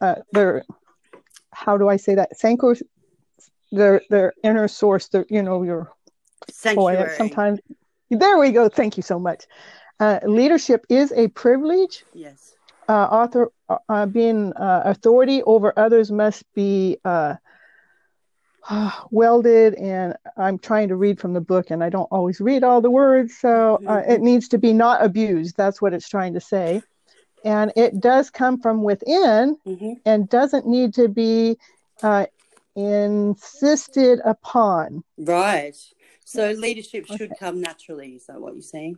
uh, 0.00 0.16
their 0.32 0.64
how 1.54 1.78
do 1.78 1.88
I 1.88 1.96
say 1.96 2.16
that? 2.16 2.36
Sanctuary, 2.36 2.80
their 3.70 4.02
their 4.10 4.32
inner 4.42 4.66
source, 4.66 5.08
their 5.08 5.24
you 5.30 5.42
know 5.42 5.62
your 5.62 5.84
boy. 5.84 6.96
Sanctuary. 6.96 7.16
Sometimes 7.16 7.60
there 8.10 8.38
we 8.38 8.50
go. 8.50 8.68
Thank 8.68 8.96
you 8.96 9.02
so 9.02 9.18
much. 9.18 9.44
Uh, 10.00 10.18
leadership 10.24 10.84
is 10.88 11.12
a 11.12 11.28
privilege. 11.28 12.04
Yes. 12.14 12.54
Uh, 12.88 12.92
author 13.04 13.52
uh, 13.88 14.06
being 14.06 14.52
uh, 14.54 14.82
authority 14.84 15.42
over 15.44 15.72
others 15.78 16.10
must 16.10 16.44
be 16.54 16.98
uh, 17.04 17.36
welded, 19.10 19.74
and 19.74 20.14
I'm 20.36 20.58
trying 20.58 20.88
to 20.88 20.96
read 20.96 21.20
from 21.20 21.32
the 21.32 21.40
book, 21.40 21.70
and 21.70 21.82
I 21.82 21.88
don't 21.88 22.08
always 22.10 22.40
read 22.40 22.64
all 22.64 22.80
the 22.80 22.90
words, 22.90 23.36
so 23.38 23.80
uh, 23.86 24.02
it 24.06 24.20
needs 24.20 24.48
to 24.48 24.58
be 24.58 24.72
not 24.72 25.04
abused. 25.04 25.56
That's 25.56 25.80
what 25.80 25.94
it's 25.94 26.08
trying 26.08 26.34
to 26.34 26.40
say, 26.40 26.82
and 27.44 27.72
it 27.76 28.00
does 28.00 28.30
come 28.30 28.60
from 28.60 28.82
within, 28.82 29.56
hmm 29.64 29.92
and 30.04 30.28
doesn't 30.28 30.66
need 30.66 30.94
to 30.94 31.08
be 31.08 31.56
uh, 32.02 32.26
insisted 32.74 34.18
upon. 34.24 35.04
Right. 35.16 35.76
So 36.24 36.50
leadership 36.52 37.06
should 37.06 37.30
Okay. 37.30 37.34
come 37.38 37.60
naturally. 37.60 38.16
Is 38.16 38.26
that 38.26 38.40
what 38.40 38.54
you're 38.54 38.62
saying? 38.62 38.96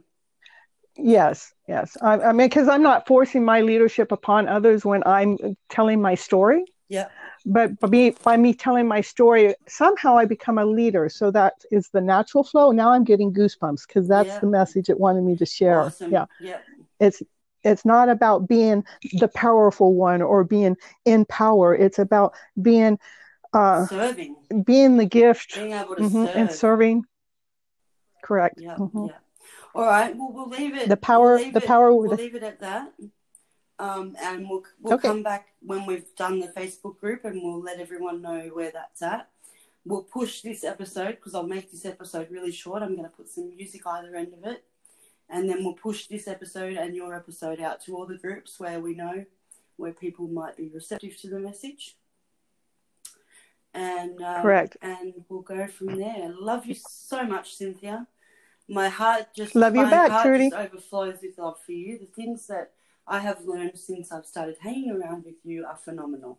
Yes, 0.96 1.52
yes. 1.68 1.96
I, 2.02 2.14
I 2.14 2.32
mean, 2.32 2.46
because 2.48 2.68
I'm 2.68 2.82
not 2.82 3.06
forcing 3.06 3.44
my 3.44 3.60
leadership 3.62 4.12
upon 4.12 4.48
others 4.48 4.84
when 4.84 5.02
I'm 5.06 5.36
telling 5.68 6.00
my 6.00 6.14
story. 6.14 6.64
Yeah. 6.88 7.08
But 7.46 7.78
by 7.80 7.88
me, 7.88 8.10
by 8.22 8.36
me 8.36 8.54
telling 8.54 8.86
my 8.88 9.00
story, 9.00 9.54
somehow 9.66 10.16
I 10.16 10.24
become 10.24 10.56
a 10.56 10.64
leader. 10.64 11.08
So 11.08 11.30
that 11.32 11.54
is 11.70 11.88
the 11.90 12.00
natural 12.00 12.44
flow. 12.44 12.70
Now 12.70 12.90
I'm 12.92 13.04
getting 13.04 13.32
goosebumps 13.32 13.86
because 13.86 14.08
that's 14.08 14.28
Yeah. 14.28 14.40
the 14.40 14.46
message 14.46 14.88
it 14.88 14.98
wanted 15.00 15.22
me 15.24 15.36
to 15.36 15.44
share. 15.46 15.80
Awesome. 15.80 16.12
Yeah, 16.12 16.26
Yeah. 16.40 16.58
it's 17.00 17.22
it's 17.64 17.84
not 17.84 18.08
about 18.08 18.46
being 18.46 18.84
the 19.14 19.28
powerful 19.28 19.94
one 19.94 20.22
or 20.22 20.44
being 20.44 20.76
in 21.04 21.24
power. 21.26 21.74
It's 21.74 21.98
about 21.98 22.34
being 22.60 22.98
uh, 23.52 23.86
Serving. 23.86 24.36
being 24.64 24.96
the 24.96 25.06
gift 25.06 25.54
Being 25.54 25.70
mhm, 25.72 26.26
serve. 26.26 26.36
and 26.36 26.50
serving. 26.52 27.04
Correct. 28.22 28.60
Yeah. 28.60 28.76
Mhm. 28.76 29.08
Yeah. 29.08 29.16
All 29.74 29.84
right. 29.86 30.14
Well, 30.16 30.30
we'll 30.32 30.48
leave 30.48 30.74
it. 30.74 30.88
The 30.88 30.96
power- 30.96 31.36
We'll 31.36 31.50
the 31.52 31.58
it, 31.62 31.66
power- 31.66 31.92
We'll 31.94 32.10
leave 32.16 32.34
it 32.34 32.42
at 32.42 32.60
that. 32.60 32.92
Um, 33.78 34.16
and 34.22 34.48
we'll 34.48 34.62
we'll 34.80 34.94
Okay. 34.94 35.08
come 35.08 35.22
back 35.24 35.48
when 35.60 35.84
we've 35.84 36.14
done 36.14 36.38
the 36.38 36.46
Facebook 36.48 36.98
group, 37.00 37.24
and 37.24 37.42
we'll 37.42 37.60
let 37.60 37.80
everyone 37.80 38.22
know 38.22 38.40
where 38.52 38.70
that's 38.70 39.02
at. 39.02 39.30
We'll 39.84 40.04
push 40.04 40.42
this 40.42 40.62
episode 40.62 41.16
because 41.16 41.34
I'll 41.34 41.42
make 41.46 41.70
this 41.72 41.84
episode 41.84 42.30
really 42.30 42.52
short. 42.52 42.82
I'm 42.82 42.94
going 42.96 43.02
to 43.08 43.14
put 43.16 43.28
some 43.28 43.48
music 43.48 43.82
either 43.84 44.14
end 44.14 44.32
of 44.32 44.44
it, 44.50 44.64
and 45.28 45.48
then 45.50 45.64
we'll 45.64 45.74
push 45.74 46.06
this 46.06 46.28
episode 46.28 46.76
and 46.76 46.94
your 46.94 47.14
episode 47.14 47.60
out 47.60 47.82
to 47.82 47.96
all 47.96 48.06
the 48.06 48.16
groups 48.16 48.60
where 48.60 48.78
we 48.80 48.94
know 48.94 49.24
where 49.76 49.92
people 49.92 50.28
might 50.28 50.56
be 50.56 50.68
receptive 50.68 51.16
to 51.22 51.28
the 51.28 51.40
message. 51.40 51.96
And 53.74 54.22
um, 54.22 54.42
Correct. 54.42 54.76
and 54.82 55.24
we'll 55.28 55.42
go 55.42 55.66
from 55.66 55.96
there. 55.98 56.32
Love 56.38 56.64
you 56.64 56.76
so 56.76 57.24
much, 57.24 57.56
Cynthia. 57.56 58.06
My 58.68 58.88
heart 58.88 59.26
just 59.36 59.54
Love 59.54 59.76
you 59.76 59.84
back, 59.84 60.22
Trudy. 60.22 60.50
overflows 60.54 61.18
with 61.22 61.36
love 61.38 61.58
for 61.64 61.72
you. 61.72 61.98
The 61.98 62.06
things 62.06 62.46
that 62.46 62.72
I 63.06 63.18
have 63.20 63.44
learned 63.44 63.78
since 63.78 64.10
I've 64.10 64.24
started 64.26 64.56
hanging 64.60 64.90
around 64.90 65.24
with 65.24 65.34
you 65.44 65.66
are 65.66 65.76
phenomenal. 65.76 66.38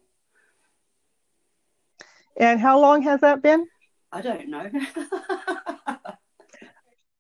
And 2.38 2.60
how 2.60 2.80
long 2.80 3.04
has 3.04 3.22
that 3.22 3.42
been? 3.42 3.68
I 4.12 4.22
don't 4.22 4.50
know. 4.50 4.70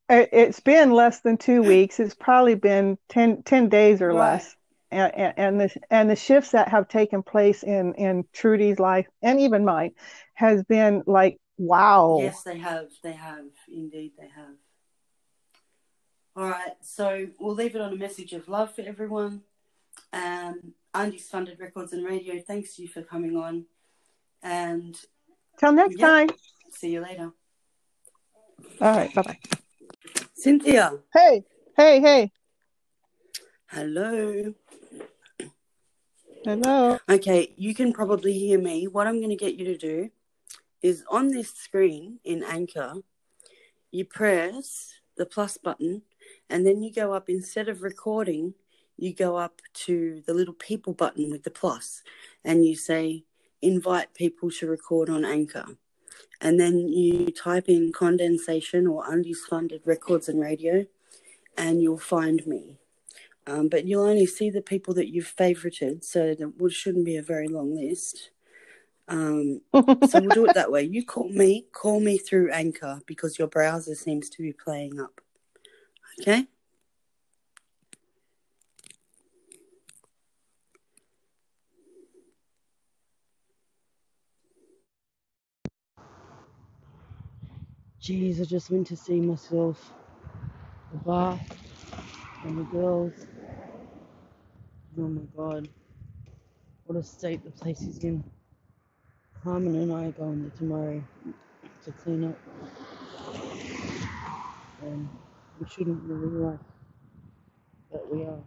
It- 0.07 0.29
It's 0.31 0.59
been 0.59 0.91
less 0.91 1.21
than 1.21 1.37
two 1.37 1.63
weeks. 1.63 1.99
It's 1.99 2.13
probably 2.13 2.53
been 2.55 2.97
10, 3.09 3.41
10 3.43 3.69
days 3.69 4.01
or 4.03 4.09
Right. 4.09 4.33
less. 4.33 4.55
And, 4.91 5.13
and, 5.15 5.33
and 5.37 5.59
the 5.61 5.81
and 5.89 6.09
the 6.09 6.15
shifts 6.15 6.51
that 6.51 6.69
have 6.69 6.87
taken 6.87 7.23
place 7.23 7.63
in 7.63 7.95
in 7.95 8.23
Trudy's 8.31 8.77
life 8.79 9.07
and 9.23 9.39
even 9.41 9.65
mine 9.65 9.91
has 10.35 10.63
been 10.63 11.01
like 11.07 11.39
wow. 11.57 12.17
yes, 12.21 12.43
they 12.43 12.59
have. 12.59 12.89
They 13.01 13.13
have. 13.13 13.45
Indeed, 13.67 14.11
they 14.17 14.27
have. 14.27 14.53
All 16.35 16.49
right. 16.49 16.73
So 16.81 17.27
we'll 17.39 17.55
leave 17.55 17.75
it 17.75 17.81
on 17.81 17.93
a 17.93 17.95
message 17.95 18.33
of 18.33 18.47
love 18.47 18.73
for 18.75 18.81
everyone. 18.81 19.41
Um, 20.11 20.73
Undies 20.93 21.27
Funded 21.29 21.59
Records 21.59 21.93
and 21.93 22.05
Radio, 22.05 22.41
thanks 22.41 22.75
to 22.75 22.81
you 22.81 22.87
for 22.87 23.01
coming 23.01 23.37
on. 23.37 23.65
And 24.43 24.99
Till 25.59 25.71
next 25.71 25.97
Yeah. 25.97 26.07
time. 26.07 26.29
see 26.71 26.91
you 26.91 27.01
later. 27.01 27.31
All 28.81 28.95
right. 28.95 29.13
Bye 29.13 29.21
bye. 29.21 29.39
Cynthia, 30.33 30.99
Hey, 31.13 31.45
hey, 31.77 31.99
hey. 32.01 32.31
hello. 33.67 34.53
Hello. 36.43 36.99
Okay, 37.09 37.53
you 37.57 37.73
can 37.73 37.91
probably 37.93 38.33
hear 38.37 38.59
me. 38.59 38.87
What 38.87 39.07
I'm 39.07 39.17
going 39.19 39.29
to 39.29 39.35
get 39.35 39.55
you 39.55 39.65
to 39.65 39.77
do 39.77 40.11
is 40.83 41.03
on 41.09 41.29
this 41.29 41.49
screen 41.51 42.19
in 42.23 42.43
Anchor, 42.43 42.95
you 43.91 44.05
press 44.05 44.93
the 45.17 45.25
plus 45.25 45.57
button 45.57 46.03
and 46.49 46.65
then 46.65 46.81
you 46.81 46.91
go 46.93 47.13
up 47.13 47.29
instead 47.29 47.69
of 47.69 47.81
recording, 47.81 48.53
you 48.97 49.13
go 49.13 49.37
up 49.37 49.61
to 49.73 50.21
the 50.25 50.33
little 50.33 50.53
people 50.53 50.93
button 50.93 51.29
with 51.29 51.43
the 51.43 51.51
plus 51.51 52.03
and 52.43 52.65
you 52.65 52.75
say 52.75 53.23
invite 53.61 54.13
people 54.13 54.49
to 54.51 54.67
record 54.67 55.09
on 55.09 55.25
Anchor. 55.25 55.65
And 56.39 56.59
then 56.59 56.87
you 56.87 57.31
type 57.31 57.67
in 57.67 57.91
condensation 57.91 58.87
or 58.87 59.11
undies 59.11 59.43
funded 59.49 59.81
records 59.85 60.29
and 60.29 60.39
radio 60.39 60.85
and 61.57 61.81
you'll 61.81 61.97
find 61.97 62.45
me. 62.45 62.77
Um, 63.47 63.69
but 63.69 63.85
you'll 63.85 64.05
only 64.05 64.25
see 64.25 64.49
the 64.49 64.61
people 64.61 64.93
that 64.95 65.13
you've 65.13 65.33
favorited, 65.35 66.03
so 66.03 66.35
well, 66.57 66.69
shouldn't 66.69 67.05
be 67.05 67.17
a 67.17 67.21
very 67.21 67.47
long 67.47 67.75
list. 67.75 68.31
Um, 69.07 69.61
so 69.73 70.19
we'll 70.19 70.29
do 70.29 70.45
it 70.47 70.55
that 70.55 70.71
way. 70.71 70.81
You 70.81 71.05
call 71.05 71.29
me, 71.29 71.67
call 71.71 71.99
me 71.99 72.17
through 72.17 72.51
Anchor 72.51 73.01
because 73.05 73.37
your 73.37 73.47
browser 73.47 73.93
seems 73.93 74.29
to 74.31 74.41
be 74.41 74.51
playing 74.51 74.99
up. 74.99 75.21
Okay? 76.21 76.47
Jeez, 88.01 88.39
I 88.39 88.45
just 88.45 88.69
went 88.69 88.87
to 88.87 88.95
see 88.95 89.19
myself. 89.19 89.91
The 90.91 90.99
bath 90.99 91.41
and 92.43 92.59
the 92.59 92.63
girls. 92.65 93.13
Oh 94.97 95.01
my 95.01 95.21
god. 95.35 95.67
What 96.85 96.99
a 96.99 97.03
state 97.03 97.43
the 97.43 97.51
place 97.51 97.81
is 97.81 97.97
in. 98.03 98.23
Carmen 99.43 99.75
and 99.75 99.91
I 99.91 100.05
are 100.05 100.11
going 100.11 100.41
there 100.43 100.51
tomorrow 100.57 101.03
to 101.83 101.91
clean 101.91 102.25
up. 102.25 102.37
We 105.65 105.69
shouldn't 105.71 106.03
really 106.03 106.29
like 106.29 106.59
but 107.91 108.11
we 108.13 108.23
are. 108.25 108.43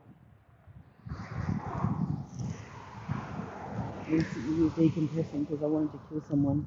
Recently 4.09 4.55
was 4.61 4.73
decompressing 4.73 5.47
because 5.47 5.63
I 5.63 5.67
wanted 5.67 5.93
to 5.93 5.99
kill 6.09 6.21
someone. 6.23 6.67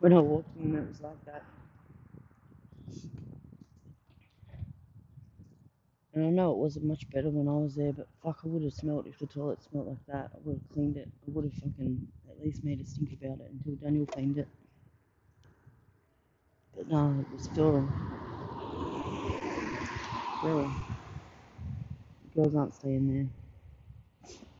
When 0.00 0.12
I 0.12 0.20
walked 0.20 0.56
in 0.56 0.74
it 0.76 0.88
was 0.88 1.00
like 1.02 1.24
that. 1.26 1.44
And 6.14 6.24
I 6.24 6.30
know 6.30 6.52
it 6.52 6.58
wasn't 6.58 6.86
much 6.86 7.10
better 7.10 7.28
when 7.28 7.46
I 7.46 7.58
was 7.58 7.74
there, 7.74 7.92
but 7.92 8.08
fuck, 8.22 8.40
I 8.44 8.48
would 8.48 8.62
have 8.62 8.72
smelt 8.72 9.06
if 9.06 9.18
the 9.18 9.26
toilet 9.26 9.62
smelled 9.62 9.88
like 9.88 10.06
that. 10.06 10.30
I 10.34 10.38
would 10.38 10.54
have 10.54 10.68
cleaned 10.70 10.96
it. 10.96 11.10
I 11.26 11.30
would 11.30 11.44
have 11.44 11.54
fucking 11.54 12.12
at 12.30 12.40
least 12.40 12.64
made 12.64 12.80
a 12.80 12.84
stink 12.86 13.12
about 13.12 13.40
it 13.40 13.50
until 13.50 13.76
Daniel 13.76 14.06
cleaned 14.06 14.38
it. 14.38 14.48
But 16.76 16.88
no, 16.88 17.20
it 17.20 17.30
was 17.32 17.44
still. 17.44 17.88
Really. 20.44 20.70
Girls 22.36 22.56
aren't 22.56 22.74
staying 22.74 23.08
there. 23.08 23.43